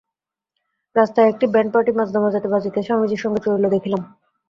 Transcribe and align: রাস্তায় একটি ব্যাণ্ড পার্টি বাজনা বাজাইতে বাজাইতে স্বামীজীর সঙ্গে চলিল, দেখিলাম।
রাস্তায় 0.95 1.29
একটি 1.29 1.45
ব্যাণ্ড 1.47 1.71
পার্টি 1.73 1.91
বাজনা 1.97 2.19
বাজাইতে 2.23 2.49
বাজাইতে 2.53 2.79
স্বামীজীর 2.87 3.21
সঙ্গে 3.23 3.39
চলিল, 3.45 3.65
দেখিলাম। 3.75 4.01